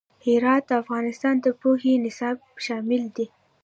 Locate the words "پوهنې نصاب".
1.61-2.37